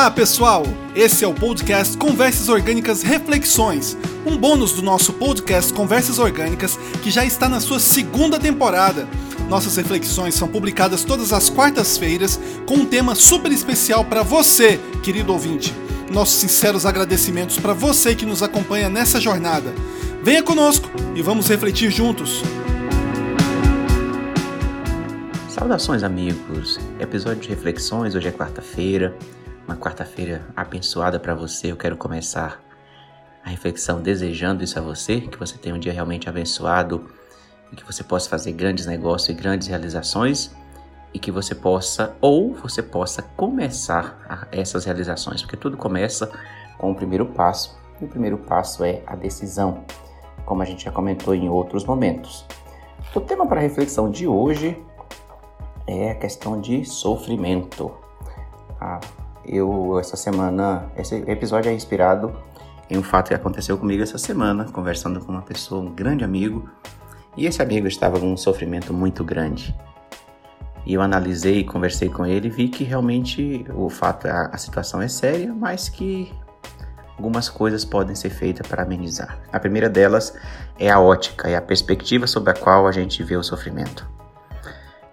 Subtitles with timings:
[0.00, 0.62] Olá, pessoal!
[0.94, 7.10] Esse é o podcast Conversas Orgânicas Reflexões, um bônus do nosso podcast Conversas Orgânicas que
[7.10, 9.06] já está na sua segunda temporada.
[9.46, 15.34] Nossas reflexões são publicadas todas as quartas-feiras com um tema super especial para você, querido
[15.34, 15.74] ouvinte.
[16.10, 19.70] Nossos sinceros agradecimentos para você que nos acompanha nessa jornada.
[20.22, 22.42] Venha conosco e vamos refletir juntos.
[25.46, 26.80] Saudações, amigos!
[26.98, 29.14] Episódio de reflexões, hoje é quarta-feira,
[29.70, 31.70] uma quarta-feira abençoada para você.
[31.70, 32.60] Eu quero começar
[33.44, 37.08] a reflexão desejando isso a você, que você tenha um dia realmente abençoado
[37.70, 40.50] e que você possa fazer grandes negócios e grandes realizações
[41.14, 46.32] e que você possa ou você possa começar essas realizações, porque tudo começa
[46.76, 47.78] com o primeiro passo.
[48.00, 49.84] E o primeiro passo é a decisão,
[50.44, 52.44] como a gente já comentou em outros momentos.
[53.14, 54.76] O tema para reflexão de hoje
[55.86, 58.09] é a questão de sofrimento.
[59.44, 62.34] Eu, essa semana, esse episódio é inspirado
[62.88, 66.68] em um fato que aconteceu comigo essa semana, conversando com uma pessoa, um grande amigo,
[67.36, 69.74] e esse amigo estava com um sofrimento muito grande.
[70.84, 75.00] E eu analisei, conversei com ele e vi que realmente o fato, a, a situação
[75.00, 76.32] é séria, mas que
[77.16, 79.38] algumas coisas podem ser feitas para amenizar.
[79.52, 80.34] A primeira delas
[80.78, 84.08] é a ótica, é a perspectiva sobre a qual a gente vê o sofrimento.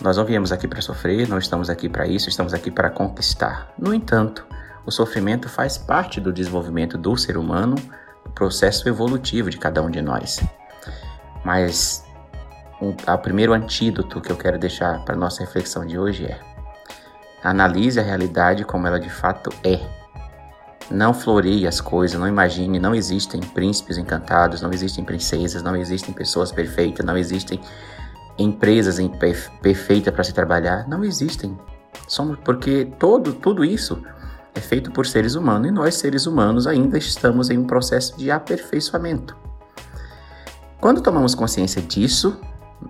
[0.00, 3.72] Nós não viemos aqui para sofrer, não estamos aqui para isso, estamos aqui para conquistar.
[3.76, 4.46] No entanto,
[4.86, 7.74] o sofrimento faz parte do desenvolvimento do ser humano,
[8.24, 10.40] do processo evolutivo de cada um de nós.
[11.44, 12.04] Mas
[12.80, 16.38] um, o primeiro antídoto que eu quero deixar para nossa reflexão de hoje é:
[17.42, 19.80] analise a realidade como ela de fato é.
[20.90, 26.14] Não floreie as coisas, não imagine, não existem príncipes encantados, não existem princesas, não existem
[26.14, 27.60] pessoas perfeitas, não existem
[28.38, 28.98] empresas
[29.60, 31.58] perfeitas para se trabalhar não existem.
[32.06, 34.00] Somos porque todo tudo isso
[34.54, 38.30] é feito por seres humanos e nós seres humanos ainda estamos em um processo de
[38.30, 39.36] aperfeiçoamento.
[40.80, 42.40] Quando tomamos consciência disso,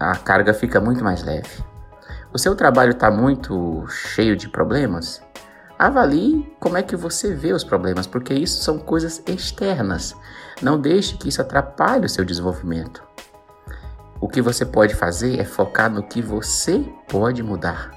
[0.00, 1.62] a carga fica muito mais leve.
[2.32, 5.22] O seu trabalho está muito cheio de problemas?
[5.78, 10.16] Avalie como é que você vê os problemas, porque isso são coisas externas.
[10.62, 13.02] Não deixe que isso atrapalhe o seu desenvolvimento.
[14.24, 17.90] O que você pode fazer é focar no que você pode mudar.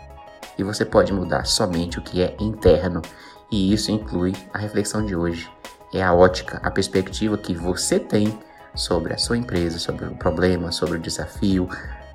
[0.57, 3.01] E você pode mudar somente o que é interno.
[3.49, 5.49] E isso inclui a reflexão de hoje.
[5.93, 8.38] É a ótica, a perspectiva que você tem
[8.75, 11.69] sobre a sua empresa, sobre o problema, sobre o desafio,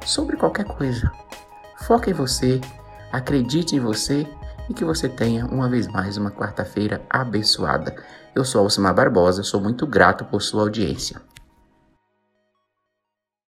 [0.05, 1.11] sobre qualquer coisa.
[1.79, 2.61] Foque em você,
[3.11, 4.27] acredite em você
[4.69, 7.97] e que você tenha uma vez mais uma quarta-feira abençoada.
[8.35, 11.32] Eu sou Alcimar Barbosa, sou muito grato por sua audiência.